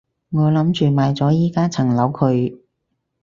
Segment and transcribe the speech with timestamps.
[0.31, 2.57] 我諗住賣咗依加層樓佢